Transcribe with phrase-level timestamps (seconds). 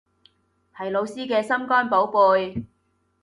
[0.75, 2.65] 係老師嘅心肝寶貝